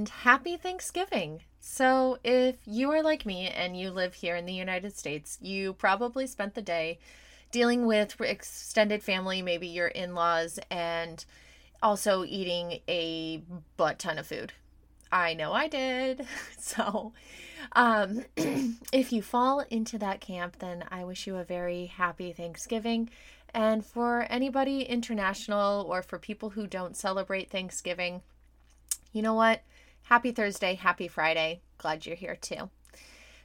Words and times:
And 0.00 0.08
happy 0.08 0.56
Thanksgiving. 0.56 1.42
So, 1.60 2.16
if 2.24 2.56
you 2.64 2.90
are 2.90 3.02
like 3.02 3.26
me 3.26 3.48
and 3.48 3.78
you 3.78 3.90
live 3.90 4.14
here 4.14 4.34
in 4.34 4.46
the 4.46 4.54
United 4.54 4.96
States, 4.96 5.36
you 5.42 5.74
probably 5.74 6.26
spent 6.26 6.54
the 6.54 6.62
day 6.62 6.98
dealing 7.52 7.84
with 7.84 8.18
extended 8.18 9.02
family, 9.02 9.42
maybe 9.42 9.66
your 9.66 9.88
in 9.88 10.14
laws, 10.14 10.58
and 10.70 11.22
also 11.82 12.24
eating 12.24 12.80
a 12.88 13.42
butt 13.76 13.98
ton 13.98 14.16
of 14.16 14.26
food. 14.26 14.54
I 15.12 15.34
know 15.34 15.52
I 15.52 15.68
did. 15.68 16.26
So, 16.58 17.12
um, 17.72 18.24
if 18.38 19.12
you 19.12 19.20
fall 19.20 19.60
into 19.68 19.98
that 19.98 20.22
camp, 20.22 20.60
then 20.60 20.86
I 20.90 21.04
wish 21.04 21.26
you 21.26 21.36
a 21.36 21.44
very 21.44 21.84
happy 21.84 22.32
Thanksgiving. 22.32 23.10
And 23.52 23.84
for 23.84 24.26
anybody 24.30 24.80
international 24.80 25.82
or 25.82 26.00
for 26.00 26.18
people 26.18 26.48
who 26.48 26.66
don't 26.66 26.96
celebrate 26.96 27.50
Thanksgiving, 27.50 28.22
you 29.12 29.20
know 29.20 29.34
what? 29.34 29.62
Happy 30.10 30.32
Thursday, 30.32 30.74
happy 30.74 31.06
Friday. 31.06 31.60
Glad 31.78 32.04
you're 32.04 32.16
here 32.16 32.34
too. 32.34 32.68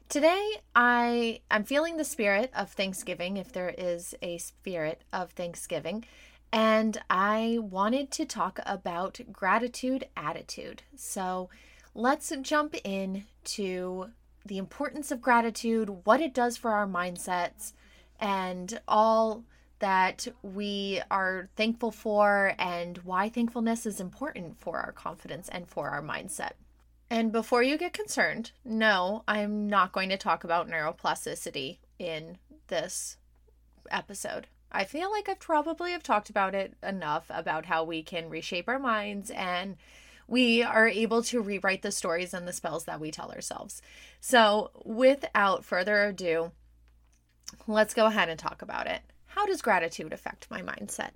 Today, 0.10 0.54
I 0.76 1.42
I'm 1.52 1.64
feeling 1.64 1.98
the 1.98 2.04
spirit 2.04 2.50
of 2.56 2.72
Thanksgiving 2.72 3.38
if 3.38 3.52
there 3.52 3.76
is 3.78 4.16
a 4.24 4.40
spirit 4.40 5.04
of 5.14 5.30
Thanksgiving, 5.30 6.06
and 6.52 6.98
I 7.08 7.60
wanted 7.62 8.10
to 8.14 8.26
talk 8.26 8.60
about 8.66 9.20
gratitude 9.32 10.08
attitude. 10.18 10.82
So, 10.96 11.52
let's 11.94 12.34
jump 12.42 12.76
in 12.84 13.26
to 13.44 14.08
the 14.44 14.58
importance 14.58 15.12
of 15.12 15.22
gratitude, 15.22 16.04
what 16.04 16.20
it 16.20 16.34
does 16.34 16.58
for 16.58 16.72
our 16.72 16.88
mindsets, 16.88 17.74
and 18.20 18.82
all 18.88 19.44
that 19.86 20.28
we 20.42 21.00
are 21.12 21.48
thankful 21.56 21.92
for 21.92 22.56
and 22.58 22.98
why 23.04 23.30
thankfulness 23.30 23.86
is 23.86 24.00
important 24.00 24.60
for 24.60 24.80
our 24.80 24.92
confidence 24.92 25.48
and 25.48 25.70
for 25.70 25.90
our 25.90 26.02
mindset. 26.02 26.54
And 27.08 27.32
before 27.32 27.62
you 27.62 27.78
get 27.78 27.94
concerned, 27.94 28.50
no, 28.64 29.24
I'm 29.28 29.70
not 29.70 29.92
going 29.92 30.10
to 30.10 30.18
talk 30.18 30.44
about 30.44 30.68
neuroplasticity 30.68 31.78
in 32.00 32.40
this 32.68 33.18
episode. 33.92 34.48
I 34.72 34.86
feel 34.86 35.12
like 35.12 35.30
I've 35.30 35.40
probably 35.40 35.92
have 35.92 36.02
talked 36.02 36.32
about 36.32 36.56
it 36.56 36.74
enough 36.82 37.26
about 37.30 37.68
how 37.68 37.84
we 37.84 38.02
can 38.02 38.28
reshape 38.28 38.68
our 38.68 38.80
minds 38.80 39.30
and 39.30 39.78
we 40.28 40.64
are 40.64 40.88
able 40.88 41.22
to 41.26 41.42
rewrite 41.42 41.84
the 41.84 41.92
stories 41.92 42.34
and 42.34 42.48
the 42.48 42.54
spells 42.54 42.86
that 42.86 43.00
we 43.00 43.12
tell 43.12 43.32
ourselves. 43.32 43.84
So, 44.20 44.72
without 44.84 45.64
further 45.64 46.06
ado, 46.06 46.54
let's 47.68 47.94
go 47.94 48.08
ahead 48.08 48.30
and 48.30 48.40
talk 48.40 48.64
about 48.64 48.88
it. 48.88 49.02
How 49.46 49.52
does 49.52 49.62
gratitude 49.62 50.12
affect 50.12 50.50
my 50.50 50.64
mindset? 50.64 51.12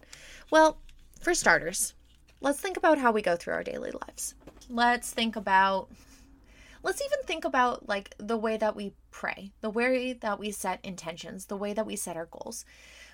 Well, 0.52 0.77
for 1.19 1.33
starters, 1.33 1.95
let's 2.41 2.59
think 2.59 2.77
about 2.77 2.99
how 2.99 3.11
we 3.11 3.23
go 3.23 3.36
through 3.36 3.55
our 3.55 3.63
daily 3.63 3.89
lives. 3.89 4.36
Let's 4.69 5.11
think 5.11 5.36
about 5.36 5.89
let's 6.83 7.02
even 7.02 7.25
think 7.25 7.44
about 7.44 7.89
like 7.89 8.13
the 8.19 8.38
way 8.38 8.55
that 8.58 8.75
we 8.75 8.94
pray, 9.09 9.52
the 9.61 9.71
way 9.71 10.13
that 10.13 10.38
we 10.38 10.52
set 10.52 10.80
intentions, 10.83 11.47
the 11.47 11.58
way 11.58 11.73
that 11.73 11.88
we 11.88 11.95
set 11.95 12.17
our 12.17 12.27
goals. 12.27 12.66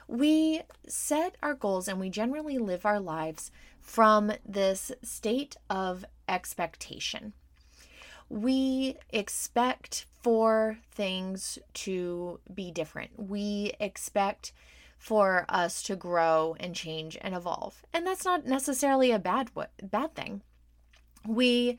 We 0.09 0.63
set 0.85 1.38
our 1.41 1.53
goals 1.53 1.88
and 1.88 1.97
we 1.97 2.09
generally 2.09 2.57
live 2.57 2.85
our 2.85 3.00
lives 3.00 3.52
from 3.79 4.33
this 4.45 4.91
state 5.02 5.55
of 5.69 6.03
expectation. 6.27 7.31
We 8.27 8.97
expect 9.11 10.07
for 10.22 10.79
things 10.91 11.57
to 11.85 12.41
be 12.53 12.69
different. 12.69 13.11
We 13.16 13.72
expect 13.79 14.51
for 15.05 15.45
us 15.49 15.83
to 15.83 15.95
grow 15.95 16.55
and 16.59 16.73
change 16.73 17.16
and 17.21 17.35
evolve. 17.35 17.83
And 17.93 18.07
that's 18.07 18.25
not 18.25 18.47
necessarily 18.47 19.11
a 19.11 19.19
bad 19.19 19.51
bad 19.83 20.16
thing. 20.16 20.41
We 21.27 21.77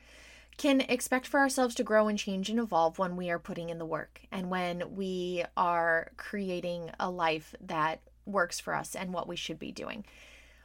can 0.55 0.79
expect 0.79 1.27
for 1.27 1.41
ourselves 1.41 1.75
to 1.75 1.83
grow 1.83 2.07
and 2.07 2.17
change 2.17 2.49
and 2.49 2.57
evolve 2.57 2.97
when 2.97 3.17
we 3.17 3.29
are 3.29 3.37
putting 3.37 3.67
in 3.67 3.79
the 3.79 3.85
work 3.85 4.21
and 4.31 4.49
when 4.49 4.95
we 4.95 5.43
are 5.57 6.11
creating 6.15 6.89
a 7.01 7.09
life 7.09 7.53
that 7.59 7.99
works 8.25 8.61
for 8.61 8.73
us 8.73 8.95
and 8.95 9.11
what 9.11 9.27
we 9.27 9.35
should 9.35 9.59
be 9.59 9.73
doing. 9.73 10.05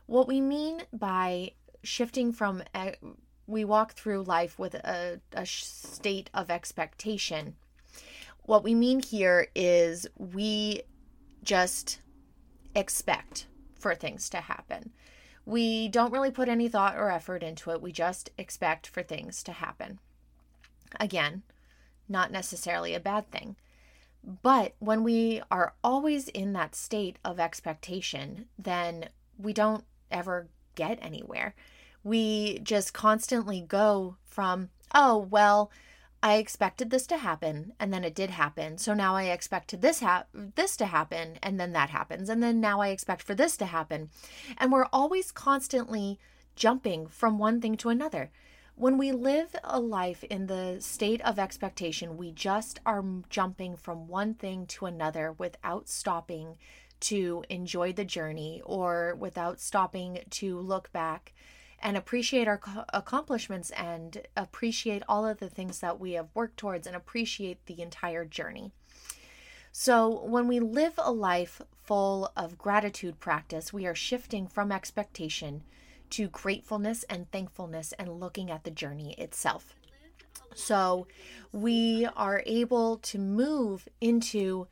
What 0.06 0.28
we 0.28 0.40
mean 0.40 0.82
by 0.92 1.54
shifting 1.82 2.32
from 2.32 2.62
a, 2.76 2.94
we 3.48 3.64
walk 3.64 3.94
through 3.94 4.22
life 4.22 4.56
with 4.56 4.74
a, 4.74 5.20
a 5.32 5.46
state 5.46 6.30
of 6.32 6.48
expectation. 6.48 7.56
What 8.44 8.62
we 8.62 8.76
mean 8.76 9.02
here 9.02 9.48
is 9.56 10.06
we 10.16 10.82
just 11.42 11.98
expect 12.74 13.46
for 13.74 13.94
things 13.94 14.28
to 14.30 14.38
happen. 14.38 14.92
We 15.44 15.88
don't 15.88 16.12
really 16.12 16.30
put 16.30 16.48
any 16.48 16.68
thought 16.68 16.96
or 16.96 17.10
effort 17.10 17.42
into 17.42 17.70
it. 17.70 17.82
We 17.82 17.92
just 17.92 18.30
expect 18.38 18.86
for 18.86 19.02
things 19.02 19.42
to 19.44 19.52
happen. 19.52 19.98
Again, 21.00 21.42
not 22.08 22.30
necessarily 22.30 22.94
a 22.94 23.00
bad 23.00 23.30
thing. 23.30 23.56
But 24.42 24.74
when 24.78 25.02
we 25.02 25.42
are 25.50 25.74
always 25.82 26.28
in 26.28 26.52
that 26.52 26.76
state 26.76 27.18
of 27.24 27.40
expectation, 27.40 28.46
then 28.56 29.08
we 29.36 29.52
don't 29.52 29.84
ever 30.12 30.48
get 30.76 30.98
anywhere. 31.02 31.54
We 32.04 32.60
just 32.60 32.92
constantly 32.92 33.60
go 33.60 34.16
from, 34.24 34.70
oh, 34.94 35.18
well, 35.18 35.72
I 36.22 36.36
expected 36.36 36.90
this 36.90 37.06
to 37.08 37.16
happen 37.16 37.72
and 37.80 37.92
then 37.92 38.04
it 38.04 38.14
did 38.14 38.30
happen. 38.30 38.78
So 38.78 38.94
now 38.94 39.16
I 39.16 39.24
expect 39.24 39.80
this 39.80 40.00
ha- 40.00 40.26
this 40.32 40.76
to 40.76 40.86
happen 40.86 41.38
and 41.42 41.58
then 41.58 41.72
that 41.72 41.90
happens 41.90 42.28
and 42.28 42.42
then 42.42 42.60
now 42.60 42.80
I 42.80 42.88
expect 42.88 43.22
for 43.22 43.34
this 43.34 43.56
to 43.56 43.66
happen. 43.66 44.10
And 44.56 44.70
we're 44.70 44.86
always 44.92 45.32
constantly 45.32 46.20
jumping 46.54 47.08
from 47.08 47.38
one 47.38 47.60
thing 47.60 47.76
to 47.78 47.88
another. 47.88 48.30
When 48.74 48.98
we 48.98 49.12
live 49.12 49.54
a 49.64 49.80
life 49.80 50.24
in 50.24 50.46
the 50.46 50.76
state 50.80 51.20
of 51.22 51.38
expectation, 51.38 52.16
we 52.16 52.30
just 52.30 52.80
are 52.86 53.04
jumping 53.28 53.76
from 53.76 54.06
one 54.06 54.34
thing 54.34 54.66
to 54.66 54.86
another 54.86 55.32
without 55.32 55.88
stopping 55.88 56.56
to 57.00 57.44
enjoy 57.50 57.92
the 57.92 58.04
journey 58.04 58.62
or 58.64 59.16
without 59.18 59.60
stopping 59.60 60.20
to 60.30 60.58
look 60.58 60.92
back 60.92 61.34
and 61.82 61.96
appreciate 61.96 62.48
our 62.48 62.60
accomplishments 62.92 63.70
and 63.70 64.22
appreciate 64.36 65.02
all 65.08 65.26
of 65.26 65.38
the 65.38 65.48
things 65.48 65.80
that 65.80 65.98
we 65.98 66.12
have 66.12 66.28
worked 66.34 66.56
towards 66.56 66.86
and 66.86 66.96
appreciate 66.96 67.64
the 67.66 67.82
entire 67.82 68.24
journey. 68.24 68.72
So, 69.72 70.22
when 70.24 70.48
we 70.48 70.60
live 70.60 70.94
a 70.98 71.10
life 71.10 71.62
full 71.82 72.30
of 72.36 72.58
gratitude 72.58 73.18
practice, 73.18 73.72
we 73.72 73.86
are 73.86 73.94
shifting 73.94 74.46
from 74.46 74.70
expectation 74.70 75.62
to 76.10 76.28
gratefulness 76.28 77.04
and 77.04 77.30
thankfulness 77.30 77.92
and 77.98 78.20
looking 78.20 78.50
at 78.50 78.64
the 78.64 78.70
journey 78.70 79.14
itself. 79.14 79.74
So, 80.54 81.06
we 81.52 82.06
are 82.14 82.42
able 82.44 82.98
to 82.98 83.18
move 83.18 83.88
into 84.00 84.68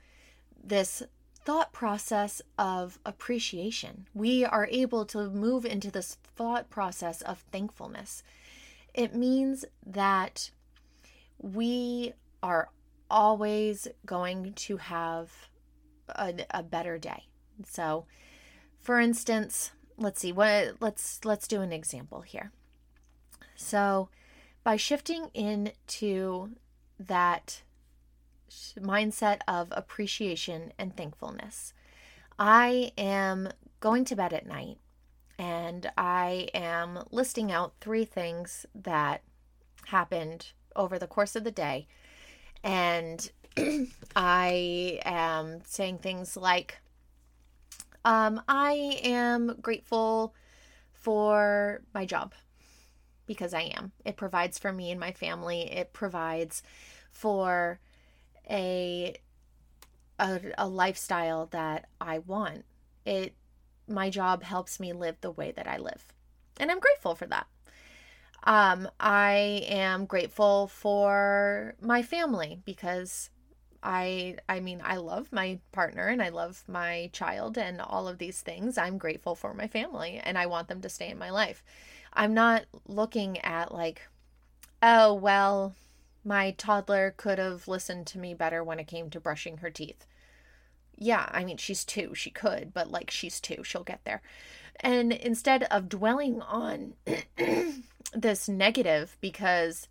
this 0.62 1.02
thought 1.44 1.72
process 1.72 2.42
of 2.58 2.98
appreciation. 3.06 4.06
We 4.14 4.44
are 4.44 4.68
able 4.70 5.06
to 5.06 5.30
move 5.30 5.64
into 5.64 5.90
this 5.90 6.18
thought 6.40 6.70
process 6.70 7.20
of 7.20 7.44
thankfulness. 7.52 8.22
It 8.94 9.14
means 9.14 9.66
that 9.84 10.50
we 11.36 12.14
are 12.42 12.70
always 13.10 13.86
going 14.06 14.54
to 14.54 14.78
have 14.78 15.50
a, 16.08 16.32
a 16.48 16.62
better 16.62 16.96
day. 16.96 17.24
So, 17.66 18.06
for 18.80 18.98
instance, 18.98 19.72
let's 19.98 20.18
see 20.18 20.32
what 20.32 20.76
let's 20.80 21.22
let's 21.26 21.46
do 21.46 21.60
an 21.60 21.74
example 21.74 22.22
here. 22.22 22.52
So, 23.54 24.08
by 24.64 24.76
shifting 24.76 25.26
into 25.34 26.52
that 26.98 27.60
mindset 28.78 29.40
of 29.46 29.68
appreciation 29.72 30.72
and 30.78 30.96
thankfulness. 30.96 31.74
I 32.38 32.92
am 32.96 33.50
going 33.80 34.06
to 34.06 34.16
bed 34.16 34.32
at 34.32 34.46
night 34.46 34.78
and 35.40 35.90
I 35.96 36.48
am 36.52 37.02
listing 37.10 37.50
out 37.50 37.72
three 37.80 38.04
things 38.04 38.66
that 38.74 39.22
happened 39.86 40.52
over 40.76 40.98
the 40.98 41.06
course 41.06 41.34
of 41.34 41.44
the 41.44 41.50
day. 41.50 41.86
And 42.62 43.30
I 44.14 45.00
am 45.02 45.62
saying 45.64 45.98
things 45.98 46.36
like, 46.36 46.82
um, 48.04 48.42
I 48.48 49.00
am 49.02 49.56
grateful 49.62 50.34
for 50.92 51.80
my 51.94 52.04
job 52.04 52.34
because 53.24 53.54
I 53.54 53.62
am. 53.62 53.92
It 54.04 54.18
provides 54.18 54.58
for 54.58 54.74
me 54.74 54.90
and 54.90 55.00
my 55.00 55.12
family, 55.12 55.72
it 55.72 55.94
provides 55.94 56.62
for 57.10 57.80
a, 58.50 59.14
a 60.18 60.40
a 60.58 60.68
lifestyle 60.68 61.46
that 61.46 61.88
I 61.98 62.18
want. 62.18 62.66
It 63.06 63.34
my 63.90 64.10
job 64.10 64.42
helps 64.42 64.80
me 64.80 64.92
live 64.92 65.16
the 65.20 65.30
way 65.30 65.52
that 65.52 65.66
I 65.66 65.78
live. 65.78 66.12
And 66.58 66.70
I'm 66.70 66.80
grateful 66.80 67.14
for 67.14 67.26
that. 67.26 67.46
Um, 68.44 68.88
I 68.98 69.64
am 69.68 70.06
grateful 70.06 70.68
for 70.68 71.74
my 71.80 72.02
family 72.02 72.60
because 72.64 73.30
I 73.82 74.36
I 74.48 74.60
mean 74.60 74.82
I 74.84 74.96
love 74.96 75.32
my 75.32 75.58
partner 75.72 76.06
and 76.08 76.22
I 76.22 76.28
love 76.30 76.64
my 76.66 77.10
child 77.12 77.58
and 77.58 77.80
all 77.80 78.08
of 78.08 78.18
these 78.18 78.40
things. 78.40 78.78
I'm 78.78 78.98
grateful 78.98 79.34
for 79.34 79.54
my 79.54 79.66
family 79.66 80.20
and 80.22 80.38
I 80.38 80.46
want 80.46 80.68
them 80.68 80.80
to 80.82 80.88
stay 80.88 81.10
in 81.10 81.18
my 81.18 81.30
life. 81.30 81.62
I'm 82.12 82.34
not 82.34 82.64
looking 82.86 83.38
at 83.38 83.72
like, 83.72 84.02
oh, 84.82 85.14
well, 85.14 85.74
my 86.24 86.52
toddler 86.52 87.14
could 87.16 87.38
have 87.38 87.68
listened 87.68 88.06
to 88.08 88.18
me 88.18 88.34
better 88.34 88.62
when 88.64 88.78
it 88.78 88.86
came 88.86 89.10
to 89.10 89.20
brushing 89.20 89.58
her 89.58 89.70
teeth. 89.70 90.06
Yeah, 91.02 91.26
I 91.32 91.44
mean, 91.44 91.56
she's 91.56 91.84
two. 91.84 92.14
She 92.14 92.30
could, 92.30 92.74
but 92.74 92.90
like, 92.90 93.10
she's 93.10 93.40
two. 93.40 93.64
She'll 93.64 93.82
get 93.82 94.04
there. 94.04 94.20
And 94.78 95.12
instead 95.12 95.62
of 95.64 95.88
dwelling 95.88 96.42
on 96.42 96.92
this 98.14 98.48
negative 98.48 99.16
because 99.22 99.88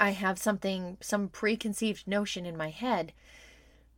I 0.00 0.10
have 0.10 0.38
something, 0.38 0.96
some 1.02 1.28
preconceived 1.28 2.08
notion 2.08 2.46
in 2.46 2.56
my 2.56 2.70
head 2.70 3.12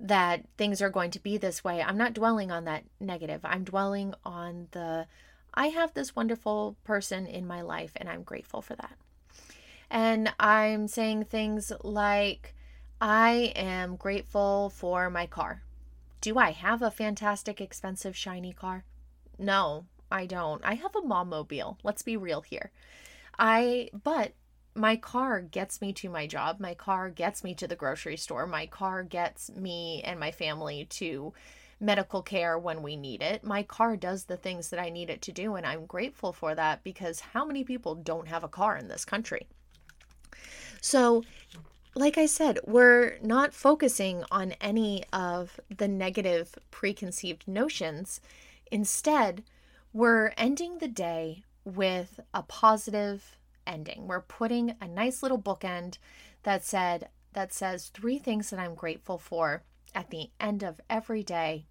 that 0.00 0.46
things 0.56 0.82
are 0.82 0.90
going 0.90 1.12
to 1.12 1.22
be 1.22 1.36
this 1.36 1.62
way, 1.62 1.80
I'm 1.80 1.96
not 1.96 2.14
dwelling 2.14 2.50
on 2.50 2.64
that 2.64 2.84
negative. 2.98 3.40
I'm 3.44 3.62
dwelling 3.62 4.14
on 4.24 4.66
the, 4.72 5.06
I 5.54 5.68
have 5.68 5.94
this 5.94 6.16
wonderful 6.16 6.76
person 6.82 7.26
in 7.26 7.46
my 7.46 7.60
life 7.60 7.92
and 7.96 8.08
I'm 8.08 8.24
grateful 8.24 8.62
for 8.62 8.74
that. 8.74 8.96
And 9.88 10.32
I'm 10.40 10.88
saying 10.88 11.24
things 11.24 11.72
like, 11.84 12.54
I 13.00 13.52
am 13.56 13.94
grateful 13.94 14.70
for 14.70 15.08
my 15.08 15.26
car. 15.26 15.62
Do 16.20 16.38
I 16.38 16.50
have 16.52 16.82
a 16.82 16.90
fantastic, 16.90 17.60
expensive, 17.60 18.16
shiny 18.16 18.52
car? 18.52 18.84
No, 19.38 19.86
I 20.10 20.26
don't. 20.26 20.62
I 20.64 20.74
have 20.74 20.94
a 20.94 21.02
mom 21.02 21.30
mobile. 21.30 21.78
Let's 21.82 22.02
be 22.02 22.16
real 22.16 22.42
here. 22.42 22.70
I, 23.38 23.90
but 24.04 24.32
my 24.74 24.96
car 24.96 25.40
gets 25.40 25.80
me 25.80 25.92
to 25.94 26.10
my 26.10 26.26
job. 26.26 26.60
My 26.60 26.74
car 26.74 27.10
gets 27.10 27.42
me 27.42 27.54
to 27.54 27.66
the 27.66 27.76
grocery 27.76 28.16
store. 28.16 28.46
My 28.46 28.66
car 28.66 29.02
gets 29.02 29.50
me 29.50 30.02
and 30.04 30.20
my 30.20 30.30
family 30.30 30.86
to 30.90 31.32
medical 31.80 32.22
care 32.22 32.58
when 32.58 32.82
we 32.82 32.96
need 32.96 33.22
it. 33.22 33.42
My 33.42 33.62
car 33.62 33.96
does 33.96 34.24
the 34.24 34.36
things 34.36 34.68
that 34.68 34.78
I 34.78 34.90
need 34.90 35.08
it 35.08 35.22
to 35.22 35.32
do. 35.32 35.54
And 35.54 35.66
I'm 35.66 35.86
grateful 35.86 36.32
for 36.32 36.54
that 36.54 36.84
because 36.84 37.20
how 37.20 37.46
many 37.46 37.64
people 37.64 37.94
don't 37.94 38.28
have 38.28 38.44
a 38.44 38.48
car 38.48 38.76
in 38.76 38.88
this 38.88 39.06
country? 39.06 39.46
So, 40.82 41.24
like 41.94 42.16
I 42.16 42.26
said, 42.26 42.60
we're 42.66 43.18
not 43.22 43.52
focusing 43.52 44.24
on 44.30 44.52
any 44.60 45.04
of 45.12 45.58
the 45.76 45.88
negative 45.88 46.54
preconceived 46.70 47.48
notions. 47.48 48.20
Instead, 48.70 49.42
we're 49.92 50.32
ending 50.36 50.78
the 50.78 50.88
day 50.88 51.42
with 51.64 52.20
a 52.32 52.42
positive 52.42 53.36
ending. 53.66 54.06
We're 54.06 54.20
putting 54.20 54.74
a 54.80 54.86
nice 54.86 55.22
little 55.22 55.38
bookend 55.38 55.98
that 56.44 56.64
said 56.64 57.08
that 57.32 57.52
says 57.52 57.88
three 57.88 58.18
things 58.18 58.50
that 58.50 58.58
I'm 58.58 58.74
grateful 58.74 59.18
for 59.18 59.62
at 59.94 60.10
the 60.10 60.30
end 60.40 60.62
of 60.62 60.80
every 60.88 61.22
day. 61.22 61.66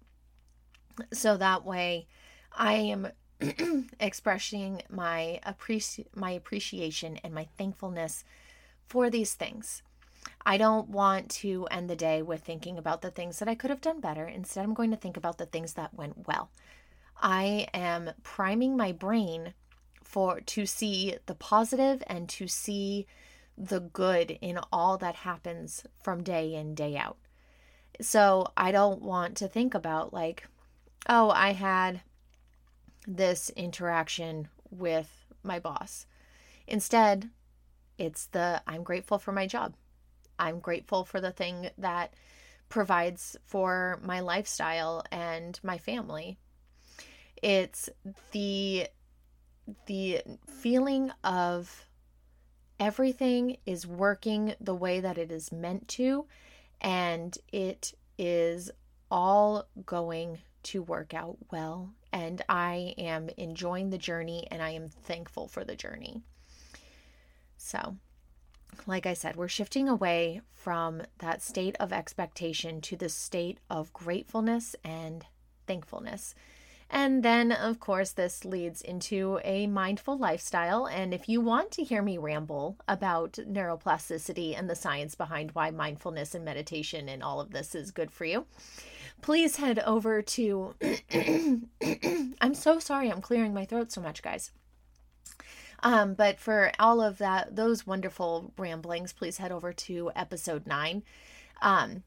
So 1.12 1.36
that 1.36 1.64
way 1.64 2.06
I 2.52 2.74
am 2.74 3.08
expressing 4.00 4.82
my 4.88 5.40
appreci- 5.46 6.06
my 6.14 6.30
appreciation 6.30 7.18
and 7.24 7.34
my 7.34 7.46
thankfulness 7.56 8.24
for 8.86 9.08
these 9.10 9.34
things. 9.34 9.82
I 10.44 10.56
don't 10.56 10.88
want 10.88 11.30
to 11.30 11.66
end 11.70 11.88
the 11.88 11.96
day 11.96 12.22
with 12.22 12.42
thinking 12.42 12.78
about 12.78 13.02
the 13.02 13.10
things 13.10 13.38
that 13.38 13.48
I 13.48 13.54
could 13.54 13.70
have 13.70 13.80
done 13.80 14.00
better. 14.00 14.26
Instead, 14.26 14.64
I'm 14.64 14.74
going 14.74 14.90
to 14.90 14.96
think 14.96 15.16
about 15.16 15.38
the 15.38 15.46
things 15.46 15.74
that 15.74 15.94
went 15.94 16.26
well. 16.26 16.50
I 17.20 17.68
am 17.74 18.10
priming 18.22 18.76
my 18.76 18.92
brain 18.92 19.54
for 20.02 20.40
to 20.40 20.66
see 20.66 21.16
the 21.26 21.34
positive 21.34 22.02
and 22.06 22.28
to 22.30 22.48
see 22.48 23.06
the 23.56 23.80
good 23.80 24.38
in 24.40 24.58
all 24.72 24.96
that 24.98 25.14
happens 25.16 25.84
from 26.02 26.22
day 26.22 26.54
in 26.54 26.74
day 26.74 26.96
out. 26.96 27.18
So 28.00 28.46
I 28.56 28.72
don't 28.72 29.02
want 29.02 29.36
to 29.36 29.48
think 29.48 29.74
about 29.74 30.12
like 30.12 30.48
oh, 31.08 31.30
I 31.30 31.52
had 31.52 32.02
this 33.06 33.50
interaction 33.50 34.48
with 34.70 35.24
my 35.42 35.58
boss. 35.58 36.06
Instead, 36.66 37.30
it's 37.98 38.26
the 38.26 38.62
I'm 38.66 38.82
grateful 38.82 39.18
for 39.18 39.32
my 39.32 39.46
job. 39.46 39.74
I'm 40.40 40.58
grateful 40.58 41.04
for 41.04 41.20
the 41.20 41.30
thing 41.30 41.70
that 41.78 42.14
provides 42.68 43.36
for 43.44 44.00
my 44.02 44.20
lifestyle 44.20 45.04
and 45.12 45.58
my 45.62 45.78
family. 45.78 46.38
It's 47.42 47.88
the 48.32 48.88
the 49.86 50.22
feeling 50.46 51.12
of 51.22 51.86
everything 52.80 53.58
is 53.66 53.86
working 53.86 54.54
the 54.60 54.74
way 54.74 55.00
that 55.00 55.18
it 55.18 55.30
is 55.30 55.52
meant 55.52 55.86
to, 55.86 56.26
and 56.80 57.36
it 57.52 57.92
is 58.18 58.70
all 59.10 59.68
going 59.84 60.38
to 60.62 60.82
work 60.82 61.14
out 61.14 61.36
well. 61.52 61.90
And 62.12 62.42
I 62.48 62.94
am 62.98 63.28
enjoying 63.36 63.90
the 63.90 63.98
journey 63.98 64.46
and 64.50 64.60
I 64.62 64.70
am 64.70 64.88
thankful 64.88 65.46
for 65.46 65.64
the 65.64 65.76
journey. 65.76 66.22
So, 67.56 67.96
like 68.86 69.06
I 69.06 69.14
said, 69.14 69.36
we're 69.36 69.48
shifting 69.48 69.88
away 69.88 70.40
from 70.52 71.02
that 71.18 71.42
state 71.42 71.76
of 71.80 71.92
expectation 71.92 72.80
to 72.82 72.96
the 72.96 73.08
state 73.08 73.58
of 73.68 73.92
gratefulness 73.92 74.76
and 74.84 75.26
thankfulness. 75.66 76.34
And 76.92 77.22
then, 77.22 77.52
of 77.52 77.78
course, 77.78 78.10
this 78.10 78.44
leads 78.44 78.82
into 78.82 79.38
a 79.44 79.68
mindful 79.68 80.18
lifestyle. 80.18 80.86
And 80.86 81.14
if 81.14 81.28
you 81.28 81.40
want 81.40 81.70
to 81.72 81.84
hear 81.84 82.02
me 82.02 82.18
ramble 82.18 82.78
about 82.88 83.34
neuroplasticity 83.34 84.58
and 84.58 84.68
the 84.68 84.74
science 84.74 85.14
behind 85.14 85.52
why 85.52 85.70
mindfulness 85.70 86.34
and 86.34 86.44
meditation 86.44 87.08
and 87.08 87.22
all 87.22 87.40
of 87.40 87.52
this 87.52 87.76
is 87.76 87.92
good 87.92 88.10
for 88.10 88.24
you, 88.24 88.44
please 89.22 89.56
head 89.56 89.78
over 89.78 90.20
to. 90.20 90.74
I'm 92.40 92.54
so 92.54 92.80
sorry, 92.80 93.10
I'm 93.10 93.20
clearing 93.20 93.54
my 93.54 93.66
throat 93.66 93.92
so 93.92 94.00
much, 94.00 94.20
guys. 94.20 94.50
Um, 95.82 96.14
but 96.14 96.38
for 96.38 96.72
all 96.78 97.00
of 97.00 97.18
that, 97.18 97.56
those 97.56 97.86
wonderful 97.86 98.52
ramblings, 98.56 99.12
please 99.12 99.38
head 99.38 99.52
over 99.52 99.72
to 99.72 100.10
episode 100.14 100.66
nine. 100.66 101.02
Um, 101.62 102.02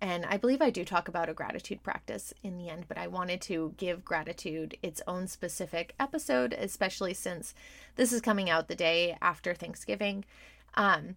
and 0.00 0.24
I 0.26 0.36
believe 0.36 0.62
I 0.62 0.70
do 0.70 0.84
talk 0.84 1.08
about 1.08 1.28
a 1.28 1.34
gratitude 1.34 1.82
practice 1.82 2.32
in 2.42 2.58
the 2.58 2.68
end, 2.68 2.84
but 2.88 2.98
I 2.98 3.06
wanted 3.08 3.40
to 3.42 3.74
give 3.76 4.04
gratitude 4.04 4.76
its 4.82 5.02
own 5.06 5.26
specific 5.26 5.94
episode, 5.98 6.52
especially 6.52 7.14
since 7.14 7.54
this 7.96 8.12
is 8.12 8.20
coming 8.20 8.48
out 8.48 8.68
the 8.68 8.74
day 8.74 9.16
after 9.20 9.54
Thanksgiving. 9.54 10.24
Um, 10.74 11.16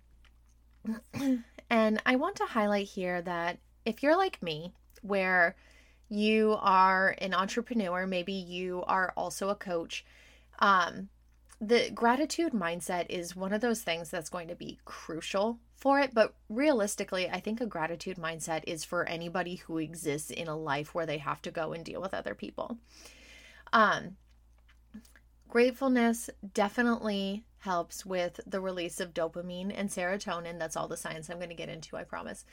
and 1.69 2.01
I 2.05 2.15
want 2.15 2.35
to 2.37 2.45
highlight 2.45 2.87
here 2.87 3.21
that 3.21 3.59
if 3.85 4.01
you're 4.01 4.17
like 4.17 4.41
me, 4.41 4.73
where 5.01 5.55
you 6.09 6.57
are 6.59 7.15
an 7.19 7.33
entrepreneur, 7.33 8.07
maybe 8.07 8.33
you 8.33 8.83
are 8.87 9.13
also 9.15 9.49
a 9.49 9.55
coach, 9.55 10.05
um, 10.59 11.09
the 11.65 11.89
gratitude 11.91 12.51
mindset 12.51 13.05
is 13.09 13.35
one 13.35 13.53
of 13.53 13.61
those 13.61 13.81
things 13.81 14.09
that's 14.09 14.29
going 14.29 14.49
to 14.49 14.55
be 14.55 14.79
crucial 14.85 15.59
for 15.75 15.99
it. 15.99 16.13
But 16.13 16.33
realistically, 16.49 17.29
I 17.29 17.39
think 17.39 17.61
a 17.61 17.65
gratitude 17.65 18.17
mindset 18.17 18.63
is 18.67 18.83
for 18.83 19.05
anybody 19.05 19.55
who 19.55 19.77
exists 19.77 20.29
in 20.29 20.47
a 20.47 20.57
life 20.57 20.93
where 20.93 21.05
they 21.05 21.19
have 21.19 21.41
to 21.43 21.51
go 21.51 21.73
and 21.73 21.85
deal 21.85 22.01
with 22.01 22.13
other 22.13 22.35
people. 22.35 22.77
Um, 23.71 24.17
gratefulness 25.47 26.29
definitely 26.53 27.45
helps 27.59 28.05
with 28.05 28.41
the 28.45 28.59
release 28.59 28.99
of 28.99 29.13
dopamine 29.13 29.73
and 29.73 29.89
serotonin. 29.89 30.59
That's 30.59 30.75
all 30.75 30.89
the 30.89 30.97
science 30.97 31.29
I'm 31.29 31.37
going 31.37 31.49
to 31.49 31.55
get 31.55 31.69
into, 31.69 31.95
I 31.95 32.03
promise. 32.03 32.43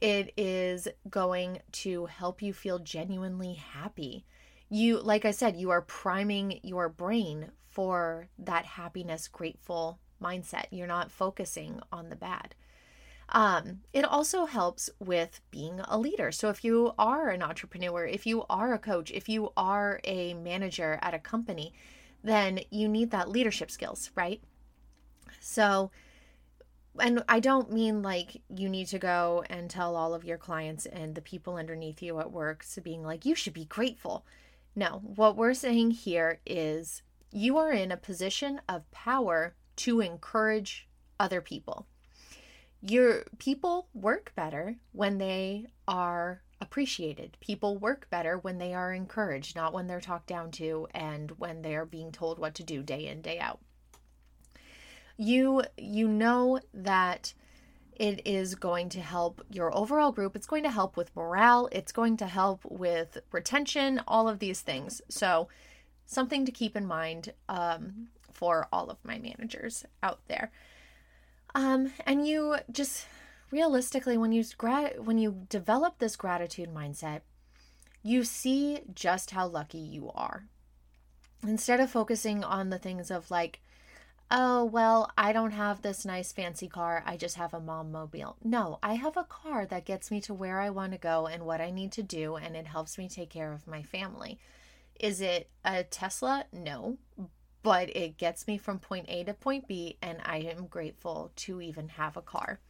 It 0.00 0.32
is 0.36 0.86
going 1.10 1.60
to 1.72 2.06
help 2.06 2.40
you 2.40 2.52
feel 2.52 2.78
genuinely 2.78 3.54
happy. 3.54 4.24
You, 4.68 5.00
like 5.00 5.24
I 5.24 5.32
said, 5.32 5.56
you 5.56 5.70
are 5.70 5.82
priming 5.82 6.60
your 6.62 6.88
brain 6.88 7.50
for 7.72 8.28
that 8.38 8.64
happiness, 8.64 9.28
grateful 9.28 9.98
mindset. 10.22 10.66
You're 10.70 10.86
not 10.86 11.10
focusing 11.10 11.80
on 11.90 12.10
the 12.10 12.16
bad. 12.16 12.54
Um, 13.30 13.80
it 13.94 14.04
also 14.04 14.44
helps 14.44 14.90
with 14.98 15.40
being 15.50 15.80
a 15.88 15.98
leader. 15.98 16.30
So, 16.32 16.50
if 16.50 16.62
you 16.64 16.92
are 16.98 17.30
an 17.30 17.42
entrepreneur, 17.42 18.04
if 18.04 18.26
you 18.26 18.44
are 18.50 18.74
a 18.74 18.78
coach, 18.78 19.10
if 19.10 19.28
you 19.28 19.52
are 19.56 20.00
a 20.04 20.34
manager 20.34 20.98
at 21.00 21.14
a 21.14 21.18
company, 21.18 21.72
then 22.22 22.60
you 22.70 22.88
need 22.88 23.10
that 23.10 23.30
leadership 23.30 23.70
skills, 23.70 24.10
right? 24.14 24.42
So, 25.40 25.90
and 27.00 27.24
I 27.26 27.40
don't 27.40 27.72
mean 27.72 28.02
like 28.02 28.42
you 28.54 28.68
need 28.68 28.88
to 28.88 28.98
go 28.98 29.44
and 29.48 29.70
tell 29.70 29.96
all 29.96 30.12
of 30.12 30.24
your 30.24 30.36
clients 30.36 30.84
and 30.84 31.14
the 31.14 31.22
people 31.22 31.56
underneath 31.56 32.02
you 32.02 32.20
at 32.20 32.30
work 32.30 32.66
to 32.74 32.82
being 32.82 33.02
like, 33.02 33.24
you 33.24 33.34
should 33.34 33.54
be 33.54 33.64
grateful. 33.64 34.26
No, 34.76 35.00
what 35.02 35.36
we're 35.36 35.54
saying 35.54 35.92
here 35.92 36.40
is 36.44 37.02
you 37.32 37.56
are 37.58 37.72
in 37.72 37.90
a 37.90 37.96
position 37.96 38.60
of 38.68 38.90
power 38.90 39.54
to 39.76 40.00
encourage 40.00 40.88
other 41.18 41.40
people. 41.40 41.86
Your 42.80 43.24
people 43.38 43.88
work 43.94 44.32
better 44.34 44.76
when 44.92 45.18
they 45.18 45.66
are 45.88 46.42
appreciated. 46.60 47.36
People 47.40 47.78
work 47.78 48.08
better 48.10 48.38
when 48.38 48.58
they 48.58 48.74
are 48.74 48.92
encouraged, 48.92 49.56
not 49.56 49.72
when 49.72 49.86
they're 49.86 50.00
talked 50.00 50.26
down 50.26 50.50
to 50.52 50.86
and 50.92 51.30
when 51.32 51.62
they 51.62 51.74
are 51.74 51.86
being 51.86 52.12
told 52.12 52.38
what 52.38 52.54
to 52.56 52.62
do 52.62 52.82
day 52.82 53.06
in, 53.06 53.22
day 53.22 53.38
out. 53.38 53.60
You 55.16 55.62
you 55.76 56.08
know 56.08 56.60
that 56.74 57.34
it 57.94 58.26
is 58.26 58.54
going 58.54 58.88
to 58.90 59.00
help 59.00 59.44
your 59.50 59.76
overall 59.76 60.12
group. 60.12 60.34
It's 60.34 60.46
going 60.46 60.62
to 60.64 60.70
help 60.70 60.96
with 60.96 61.14
morale, 61.14 61.68
it's 61.70 61.92
going 61.92 62.16
to 62.18 62.26
help 62.26 62.62
with 62.64 63.18
retention, 63.30 64.00
all 64.08 64.28
of 64.28 64.38
these 64.38 64.60
things. 64.60 65.02
So, 65.08 65.48
something 66.12 66.44
to 66.44 66.52
keep 66.52 66.76
in 66.76 66.86
mind 66.86 67.32
um, 67.48 68.08
for 68.32 68.68
all 68.72 68.90
of 68.90 69.04
my 69.04 69.18
managers 69.18 69.84
out 70.02 70.20
there. 70.28 70.50
Um, 71.54 71.92
and 72.06 72.26
you 72.26 72.56
just 72.70 73.06
realistically, 73.50 74.16
when 74.16 74.32
you 74.32 74.44
when 74.98 75.18
you 75.18 75.46
develop 75.48 75.98
this 75.98 76.16
gratitude 76.16 76.74
mindset, 76.74 77.20
you 78.02 78.24
see 78.24 78.80
just 78.94 79.30
how 79.30 79.46
lucky 79.46 79.78
you 79.78 80.10
are. 80.14 80.46
Instead 81.46 81.80
of 81.80 81.90
focusing 81.90 82.42
on 82.44 82.70
the 82.70 82.78
things 82.78 83.10
of 83.10 83.30
like, 83.30 83.60
oh, 84.30 84.64
well, 84.64 85.10
I 85.18 85.32
don't 85.32 85.50
have 85.50 85.82
this 85.82 86.04
nice 86.04 86.32
fancy 86.32 86.68
car. 86.68 87.02
I 87.04 87.16
just 87.16 87.36
have 87.36 87.52
a 87.52 87.60
mom 87.60 87.92
mobile. 87.92 88.36
No, 88.42 88.78
I 88.82 88.94
have 88.94 89.16
a 89.16 89.24
car 89.24 89.66
that 89.66 89.84
gets 89.84 90.10
me 90.10 90.20
to 90.22 90.32
where 90.32 90.60
I 90.60 90.70
want 90.70 90.92
to 90.92 90.98
go 90.98 91.26
and 91.26 91.44
what 91.44 91.60
I 91.60 91.70
need 91.70 91.92
to 91.92 92.02
do, 92.02 92.36
and 92.36 92.56
it 92.56 92.66
helps 92.66 92.96
me 92.96 93.08
take 93.08 93.30
care 93.30 93.52
of 93.52 93.66
my 93.66 93.82
family. 93.82 94.38
Is 95.02 95.20
it 95.20 95.50
a 95.64 95.82
Tesla? 95.82 96.46
No, 96.52 96.96
but 97.62 97.94
it 97.94 98.16
gets 98.16 98.46
me 98.46 98.56
from 98.56 98.78
point 98.78 99.06
A 99.08 99.24
to 99.24 99.34
point 99.34 99.66
B, 99.66 99.98
and 100.00 100.18
I 100.24 100.38
am 100.38 100.66
grateful 100.66 101.32
to 101.36 101.60
even 101.60 101.88
have 101.88 102.16
a 102.16 102.22
car. 102.22 102.60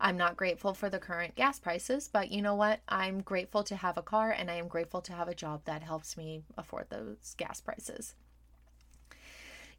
I'm 0.00 0.16
not 0.16 0.36
grateful 0.36 0.74
for 0.74 0.90
the 0.90 0.98
current 0.98 1.36
gas 1.36 1.58
prices, 1.58 2.08
but 2.12 2.30
you 2.30 2.42
know 2.42 2.54
what? 2.54 2.80
I'm 2.88 3.20
grateful 3.20 3.62
to 3.64 3.76
have 3.76 3.96
a 3.96 4.02
car 4.02 4.30
and 4.30 4.48
I 4.48 4.54
am 4.54 4.68
grateful 4.68 5.00
to 5.02 5.12
have 5.12 5.26
a 5.26 5.34
job 5.34 5.62
that 5.64 5.82
helps 5.82 6.16
me 6.16 6.42
afford 6.56 6.88
those 6.88 7.34
gas 7.36 7.60
prices. 7.60 8.14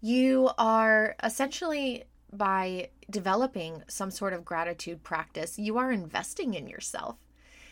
You 0.02 0.50
are 0.58 1.16
essentially 1.24 2.04
by 2.34 2.90
developing 3.10 3.84
some 3.88 4.12
sort 4.12 4.34
of 4.34 4.46
gratitude 4.46 5.04
practice, 5.04 5.58
you 5.58 5.78
are 5.78 5.92
investing 5.92 6.54
in 6.54 6.68
yourself. 6.68 7.16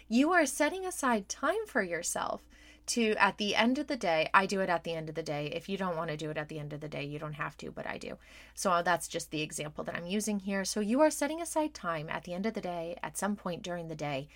You 0.07 0.31
are 0.31 0.45
setting 0.45 0.85
aside 0.85 1.27
time 1.29 1.65
for 1.67 1.83
yourself 1.83 2.43
to 2.87 3.13
at 3.17 3.37
the 3.37 3.55
end 3.55 3.77
of 3.77 3.87
the 3.87 3.95
day 3.95 4.29
i 4.33 4.45
do 4.45 4.61
it 4.61 4.69
at 4.69 4.83
the 4.83 4.93
end 4.93 5.09
of 5.09 5.15
the 5.15 5.23
day. 5.23 5.51
If 5.53 5.69
you 5.69 5.77
don't 5.77 5.97
want 5.97 6.09
to 6.09 6.17
do 6.17 6.29
it 6.29 6.37
at 6.37 6.49
the 6.49 6.59
end 6.59 6.73
of 6.73 6.81
the 6.81 6.87
day 6.87 7.03
you 7.03 7.19
don't 7.19 7.33
have 7.33 7.57
to 7.57 7.71
but 7.71 7.87
i 7.87 7.97
do. 7.97 8.17
So 8.55 8.81
that's 8.83 9.07
just 9.07 9.31
the 9.31 9.41
example 9.41 9.83
that 9.83 9.95
i'm 9.95 10.07
using 10.07 10.39
here. 10.39 10.65
So 10.65 10.79
you 10.79 11.01
are 11.01 11.11
setting 11.11 11.41
aside 11.41 11.73
time 11.73 12.07
at 12.09 12.23
the 12.23 12.33
end 12.33 12.45
of 12.45 12.53
the 12.53 12.61
day 12.61 12.97
at 13.03 13.17
some 13.17 13.35
point 13.35 13.61
during 13.63 13.87
the 13.87 13.95
day 13.95 14.27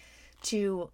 to 0.43 0.89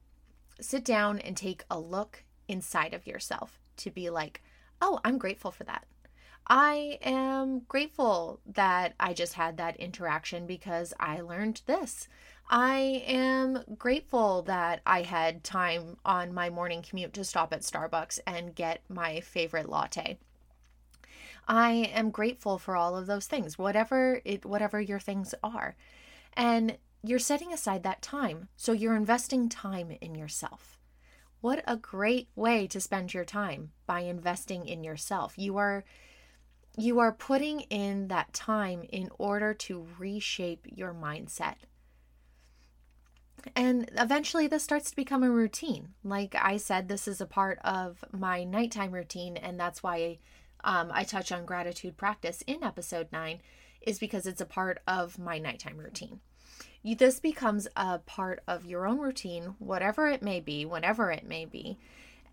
sit 0.60 0.84
down 0.84 1.20
and 1.20 1.36
take 1.36 1.64
a 1.70 1.80
look 1.80 2.24
inside 2.48 2.94
of 2.94 3.06
yourself 3.06 3.60
to 3.78 3.92
be 3.92 4.10
like 4.10 4.42
oh 4.82 5.00
i'm 5.04 5.18
grateful 5.18 5.52
for 5.52 5.64
that 5.66 5.86
I 6.48 6.98
am 7.02 7.60
grateful 7.68 8.40
that 8.46 8.94
I 9.00 9.14
just 9.14 9.34
had 9.34 9.58
that 9.58 9.76
interaction 9.78 10.48
because 10.48 10.94
I 11.00 11.20
learned 11.20 11.62
this. 11.66 12.08
I 12.50 13.04
am 13.06 13.64
grateful 13.78 14.44
that 14.44 14.82
I 14.86 15.02
had 15.02 15.44
time 15.44 15.98
on 16.06 16.34
my 16.34 16.50
morning 16.50 16.82
commute 16.82 17.14
to 17.14 17.26
stop 17.26 17.52
at 17.52 17.62
Starbucks 17.62 18.20
and 18.26 18.56
get 18.56 18.82
my 18.88 19.20
favorite 19.20 19.68
latte. 19.68 20.18
I 21.50 21.92
am 21.94 22.12
grateful 22.12 22.58
for 22.58 22.78
all 22.78 22.96
of 22.96 23.08
those 23.08 23.28
things, 23.28 23.58
whatever 23.58 24.22
it 24.24 24.46
whatever 24.46 24.80
your 24.80 25.00
things 25.00 25.36
are. 25.44 25.76
And 26.34 26.78
you're 27.04 27.20
setting 27.20 27.52
aside 27.52 27.84
that 27.84 28.02
time. 28.02 28.48
So 28.56 28.72
you're 28.72 28.96
investing 28.96 29.50
time 29.50 29.92
in 30.00 30.16
yourself. 30.16 30.80
What 31.42 31.64
a 31.68 31.76
great 31.76 32.30
way 32.36 32.68
to 32.68 32.82
spend 32.82 33.14
your 33.14 33.26
time 33.26 33.72
by 33.86 34.02
investing 34.02 34.66
in 34.66 34.84
yourself. 34.84 35.38
You 35.38 35.58
are 35.58 35.84
you 36.78 37.00
are 37.00 37.12
putting 37.12 37.62
in 37.62 38.08
that 38.08 38.32
time 38.34 38.84
in 38.90 39.10
order 39.18 39.54
to 39.54 39.88
reshape 39.98 40.66
your 40.70 40.94
mindset 40.94 41.56
and 43.56 43.90
eventually, 43.96 44.48
this 44.48 44.64
starts 44.64 44.90
to 44.90 44.96
become 44.96 45.24
a 45.24 45.30
routine. 45.30 45.94
Like 46.04 46.36
I 46.36 46.58
said, 46.58 46.88
this 46.88 47.08
is 47.08 47.22
a 47.22 47.26
part 47.26 47.60
of 47.64 48.04
my 48.12 48.44
nighttime 48.44 48.92
routine, 48.92 49.38
and 49.38 49.60
that's 49.60 49.84
why 49.84 50.20
um, 50.64 50.90
I 50.92 51.04
touch 51.04 51.32
on 51.32 51.46
gratitude 51.46 51.98
practice 51.98 52.44
in 52.48 52.64
episode 52.64 53.08
nine, 53.12 53.42
is 53.82 54.00
because 54.00 54.26
it's 54.26 54.42
a 54.42 54.46
part 54.46 54.80
of 54.88 55.20
my 55.20 55.38
nighttime 55.38 55.78
routine. 55.78 56.20
You, 56.84 56.96
this 56.96 57.20
becomes 57.20 57.68
a 57.76 58.00
part 58.00 58.42
of 58.48 58.66
your 58.66 58.88
own 58.88 59.00
routine, 59.00 59.56
whatever 59.60 60.08
it 60.08 60.24
may 60.24 60.40
be, 60.40 60.66
whenever 60.66 61.12
it 61.12 61.26
may 61.26 61.46
be, 61.46 61.78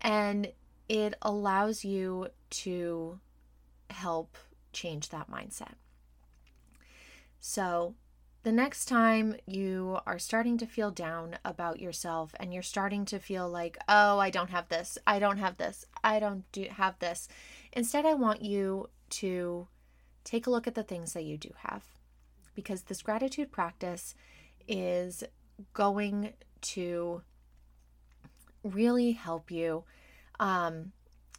and 0.01 0.51
it 0.89 1.15
allows 1.21 1.85
you 1.85 2.27
to 2.49 3.19
help 3.89 4.37
change 4.73 5.09
that 5.09 5.29
mindset. 5.29 5.73
So, 7.39 7.95
the 8.43 8.51
next 8.51 8.85
time 8.85 9.35
you 9.47 9.97
are 10.05 10.19
starting 10.19 10.57
to 10.59 10.67
feel 10.67 10.91
down 10.91 11.37
about 11.43 11.79
yourself 11.79 12.35
and 12.39 12.53
you're 12.53 12.61
starting 12.61 13.03
to 13.05 13.17
feel 13.17 13.49
like, 13.49 13.77
oh, 13.89 14.19
I 14.19 14.29
don't 14.29 14.51
have 14.51 14.69
this, 14.69 14.99
I 15.07 15.17
don't 15.17 15.39
have 15.39 15.57
this, 15.57 15.85
I 16.03 16.19
don't 16.19 16.43
do 16.51 16.67
have 16.69 16.99
this, 16.99 17.27
instead, 17.73 18.05
I 18.05 18.13
want 18.13 18.43
you 18.43 18.89
to 19.11 19.67
take 20.23 20.45
a 20.45 20.51
look 20.51 20.67
at 20.67 20.75
the 20.75 20.83
things 20.83 21.13
that 21.13 21.23
you 21.23 21.37
do 21.37 21.49
have. 21.57 21.85
Because 22.53 22.83
this 22.83 23.01
gratitude 23.01 23.51
practice 23.51 24.13
is 24.67 25.23
going 25.73 26.33
to 26.61 27.21
really 28.63 29.13
help 29.13 29.51
you. 29.51 29.83
Um, 30.39 30.91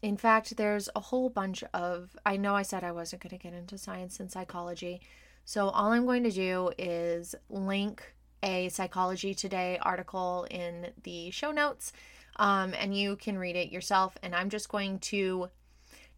in 0.06 0.16
fact, 0.16 0.56
there's 0.56 0.88
a 0.94 1.00
whole 1.00 1.28
bunch 1.28 1.64
of, 1.74 2.16
I 2.24 2.36
know 2.36 2.54
I 2.54 2.62
said 2.62 2.84
I 2.84 2.92
wasn't 2.92 3.22
going 3.22 3.36
to 3.38 3.42
get 3.42 3.52
into 3.52 3.76
science 3.76 4.20
and 4.20 4.30
psychology 4.30 5.00
so, 5.48 5.68
all 5.68 5.92
I'm 5.92 6.06
going 6.06 6.24
to 6.24 6.32
do 6.32 6.72
is 6.76 7.36
link 7.48 8.02
a 8.42 8.68
Psychology 8.68 9.32
Today 9.32 9.78
article 9.80 10.44
in 10.50 10.88
the 11.04 11.30
show 11.30 11.52
notes, 11.52 11.92
um, 12.34 12.74
and 12.76 12.98
you 12.98 13.14
can 13.14 13.38
read 13.38 13.54
it 13.54 13.70
yourself. 13.70 14.18
And 14.24 14.34
I'm 14.34 14.50
just 14.50 14.68
going 14.68 14.98
to 14.98 15.50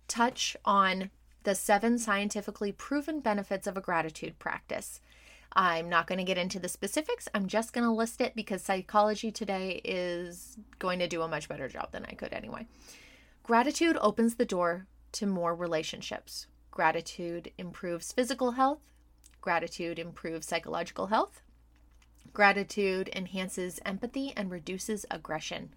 touch 0.08 0.56
on 0.64 1.10
the 1.42 1.54
seven 1.54 1.98
scientifically 1.98 2.72
proven 2.72 3.20
benefits 3.20 3.66
of 3.66 3.76
a 3.76 3.82
gratitude 3.82 4.38
practice. 4.38 5.02
I'm 5.52 5.90
not 5.90 6.06
going 6.06 6.18
to 6.18 6.24
get 6.24 6.38
into 6.38 6.58
the 6.58 6.68
specifics. 6.68 7.28
I'm 7.34 7.48
just 7.48 7.74
going 7.74 7.86
to 7.86 7.92
list 7.92 8.22
it 8.22 8.34
because 8.34 8.62
Psychology 8.62 9.30
Today 9.30 9.82
is 9.84 10.56
going 10.78 11.00
to 11.00 11.06
do 11.06 11.20
a 11.20 11.28
much 11.28 11.50
better 11.50 11.68
job 11.68 11.92
than 11.92 12.06
I 12.06 12.14
could 12.14 12.32
anyway. 12.32 12.66
Gratitude 13.48 13.96
opens 14.02 14.34
the 14.34 14.44
door 14.44 14.86
to 15.12 15.24
more 15.26 15.54
relationships. 15.54 16.46
Gratitude 16.70 17.50
improves 17.56 18.12
physical 18.12 18.52
health, 18.52 18.82
Gratitude 19.40 19.98
improves 19.98 20.46
psychological 20.46 21.06
health. 21.06 21.40
Gratitude 22.34 23.08
enhances 23.16 23.80
empathy 23.82 24.32
and 24.36 24.50
reduces 24.50 25.06
aggression. 25.10 25.72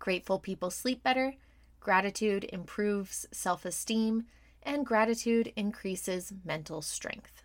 Grateful 0.00 0.40
people 0.40 0.72
sleep 0.72 1.00
better. 1.04 1.34
Gratitude 1.78 2.44
improves 2.52 3.28
self 3.30 3.64
esteem. 3.64 4.24
And 4.64 4.84
gratitude 4.84 5.52
increases 5.54 6.32
mental 6.44 6.82
strength. 6.82 7.44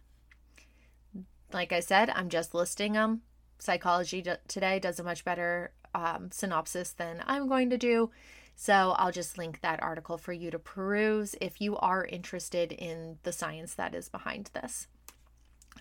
Like 1.54 1.72
I 1.72 1.80
said, 1.80 2.10
I'm 2.10 2.30
just 2.30 2.56
listing 2.56 2.94
them. 2.94 3.22
Psychology 3.60 4.26
Today 4.48 4.80
does 4.80 5.00
a 5.00 5.04
much 5.04 5.24
better 5.24 5.74
um, 5.94 6.30
synopsis 6.32 6.92
than 6.92 7.24
I'm 7.28 7.48
going 7.48 7.70
to 7.70 7.78
do. 7.78 8.10
So 8.56 8.96
I'll 8.98 9.12
just 9.12 9.38
link 9.38 9.60
that 9.62 9.84
article 9.84 10.18
for 10.18 10.34
you 10.34 10.50
to 10.52 10.60
peruse 10.60 11.36
if 11.42 11.60
you 11.60 11.76
are 11.78 12.06
interested 12.06 12.72
in 12.72 13.18
the 13.24 13.32
science 13.32 13.74
that 13.76 13.94
is 13.94 14.10
behind 14.10 14.50
this. 14.54 14.88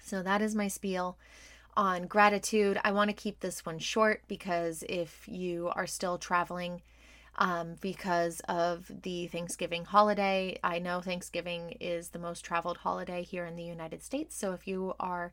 So 0.03 0.23
that 0.23 0.43
is 0.43 0.55
my 0.55 0.69
spiel 0.69 1.17
on 1.77 2.07
gratitude. 2.07 2.79
I 2.85 2.93
want 2.93 3.11
to 3.11 3.15
keep 3.15 3.41
this 3.41 3.65
one 3.65 3.79
short 3.79 4.23
because 4.29 4.85
if 4.89 5.27
you 5.27 5.71
are 5.75 5.87
still 5.87 6.19
traveling 6.19 6.83
um, 7.37 7.77
because 7.81 8.41
of 8.49 8.91
the 9.03 9.27
Thanksgiving 9.29 9.85
holiday, 9.85 10.59
I 10.63 10.79
know 10.79 11.01
Thanksgiving 11.01 11.77
is 11.81 12.09
the 12.09 12.19
most 12.19 12.45
traveled 12.45 12.79
holiday 12.79 13.23
here 13.23 13.45
in 13.45 13.57
the 13.57 13.65
United 13.65 14.03
States. 14.03 14.37
So 14.37 14.53
if 14.53 14.69
you 14.69 14.95
are 15.01 15.33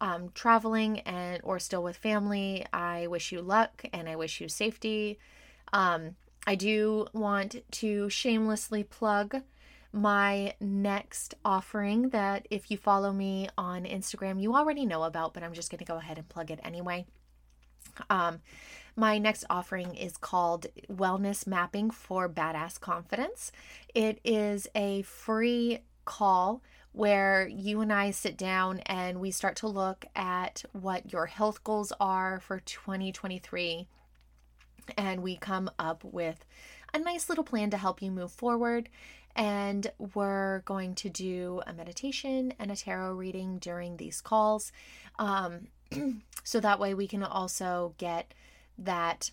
um, 0.00 0.30
traveling 0.34 1.00
and 1.00 1.40
or 1.44 1.58
still 1.58 1.82
with 1.82 1.96
family, 1.96 2.66
I 2.72 3.06
wish 3.06 3.30
you 3.30 3.40
luck 3.40 3.84
and 3.92 4.08
I 4.08 4.16
wish 4.16 4.40
you 4.40 4.48
safety. 4.48 5.18
Um, 5.72 6.16
I 6.46 6.54
do 6.54 7.06
want 7.12 7.56
to 7.70 8.08
shamelessly 8.10 8.82
plug 8.82 9.42
my 9.92 10.54
next 10.60 11.34
offering 11.44 12.08
that 12.08 12.48
if 12.50 12.70
you 12.70 12.76
follow 12.76 13.12
me 13.12 13.48
on 13.56 13.84
Instagram, 13.84 14.40
you 14.40 14.54
already 14.54 14.86
know 14.86 15.04
about, 15.04 15.34
but 15.34 15.42
I'm 15.42 15.52
just 15.52 15.70
going 15.70 15.78
to 15.78 15.84
go 15.84 15.98
ahead 15.98 16.18
and 16.18 16.28
plug 16.28 16.50
it 16.50 16.60
anyway. 16.64 17.06
Um, 18.08 18.40
my 18.96 19.18
next 19.18 19.44
offering 19.48 19.94
is 19.94 20.16
called 20.16 20.66
Wellness 20.90 21.46
Mapping 21.46 21.90
for 21.90 22.28
Badass 22.28 22.80
Confidence. 22.80 23.52
It 23.94 24.18
is 24.24 24.66
a 24.74 25.02
free 25.02 25.80
call 26.04 26.62
where 26.92 27.46
you 27.48 27.80
and 27.80 27.92
I 27.92 28.10
sit 28.10 28.36
down 28.36 28.80
and 28.80 29.20
we 29.20 29.30
start 29.30 29.56
to 29.56 29.68
look 29.68 30.04
at 30.14 30.64
what 30.72 31.12
your 31.12 31.26
health 31.26 31.64
goals 31.64 31.92
are 32.00 32.40
for 32.40 32.60
2023 32.60 33.88
and 34.96 35.22
we 35.22 35.36
come 35.36 35.70
up 35.78 36.04
with 36.04 36.44
a 36.94 36.98
nice 36.98 37.28
little 37.28 37.44
plan 37.44 37.70
to 37.70 37.76
help 37.76 38.02
you 38.02 38.10
move 38.10 38.32
forward 38.32 38.88
and 39.34 39.90
we're 40.14 40.60
going 40.60 40.94
to 40.94 41.08
do 41.08 41.62
a 41.66 41.72
meditation 41.72 42.52
and 42.58 42.70
a 42.70 42.76
tarot 42.76 43.14
reading 43.14 43.58
during 43.58 43.96
these 43.96 44.20
calls. 44.20 44.72
Um, 45.18 45.68
so 46.44 46.60
that 46.60 46.78
way 46.78 46.94
we 46.94 47.06
can 47.06 47.22
also 47.22 47.94
get 47.98 48.34
that 48.78 49.30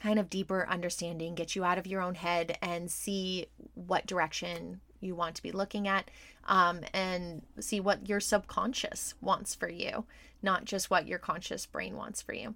kind 0.00 0.18
of 0.18 0.30
deeper 0.30 0.66
understanding, 0.68 1.34
get 1.34 1.54
you 1.54 1.64
out 1.64 1.78
of 1.78 1.86
your 1.86 2.00
own 2.00 2.14
head 2.14 2.58
and 2.60 2.90
see 2.90 3.46
what 3.74 4.06
direction 4.06 4.80
you 5.02 5.14
want 5.14 5.36
to 5.36 5.42
be 5.42 5.52
looking 5.52 5.88
at 5.88 6.10
um, 6.46 6.80
and 6.92 7.42
see 7.60 7.80
what 7.80 8.08
your 8.08 8.20
subconscious 8.20 9.14
wants 9.20 9.54
for 9.54 9.68
you, 9.68 10.04
not 10.42 10.64
just 10.64 10.90
what 10.90 11.06
your 11.06 11.18
conscious 11.18 11.66
brain 11.66 11.96
wants 11.96 12.22
for 12.22 12.32
you. 12.32 12.54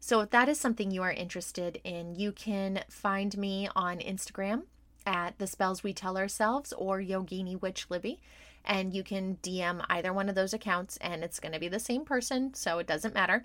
So, 0.00 0.20
if 0.20 0.30
that 0.30 0.48
is 0.48 0.58
something 0.58 0.90
you 0.90 1.02
are 1.02 1.12
interested 1.12 1.80
in, 1.84 2.16
you 2.16 2.32
can 2.32 2.84
find 2.88 3.36
me 3.36 3.68
on 3.76 3.98
Instagram 3.98 4.62
at 5.06 5.38
the 5.38 5.46
spells 5.46 5.82
we 5.82 5.92
tell 5.92 6.18
ourselves 6.18 6.72
or 6.72 7.00
Yogini 7.00 7.60
Witch 7.60 7.86
Libby. 7.88 8.20
And 8.64 8.92
you 8.92 9.02
can 9.02 9.38
DM 9.42 9.84
either 9.88 10.12
one 10.12 10.28
of 10.28 10.34
those 10.34 10.52
accounts, 10.52 10.98
and 10.98 11.24
it's 11.24 11.40
going 11.40 11.52
to 11.52 11.60
be 11.60 11.68
the 11.68 11.78
same 11.78 12.04
person, 12.04 12.52
so 12.54 12.78
it 12.78 12.86
doesn't 12.86 13.14
matter. 13.14 13.44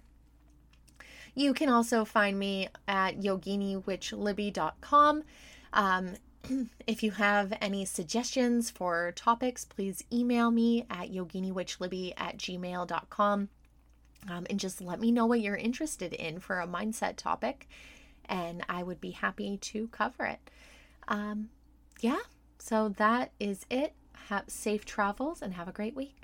You 1.35 1.53
can 1.53 1.69
also 1.69 2.03
find 2.03 2.37
me 2.37 2.67
at 2.87 3.19
yoginiwitchlibby.com. 3.19 5.23
Um, 5.71 6.13
if 6.87 7.03
you 7.03 7.11
have 7.11 7.53
any 7.61 7.85
suggestions 7.85 8.69
for 8.69 9.11
topics, 9.15 9.65
please 9.65 10.03
email 10.11 10.51
me 10.51 10.85
at 10.89 11.11
yoginiwitchlibby 11.11 12.13
at 12.17 12.37
gmail.com. 12.37 13.49
Um, 14.29 14.47
and 14.49 14.59
just 14.59 14.81
let 14.81 14.99
me 14.99 15.11
know 15.11 15.25
what 15.25 15.41
you're 15.41 15.55
interested 15.55 16.13
in 16.13 16.39
for 16.39 16.59
a 16.59 16.67
mindset 16.67 17.17
topic, 17.17 17.67
and 18.25 18.63
I 18.69 18.83
would 18.83 19.01
be 19.01 19.11
happy 19.11 19.57
to 19.57 19.87
cover 19.89 20.25
it. 20.25 20.39
Um, 21.09 21.49
yeah, 21.99 22.19
so 22.57 22.89
that 22.97 23.31
is 23.39 23.65
it. 23.69 23.93
Have 24.29 24.45
safe 24.47 24.85
travels 24.85 25.41
and 25.41 25.53
have 25.55 25.67
a 25.67 25.73
great 25.73 25.95
week. 25.95 26.22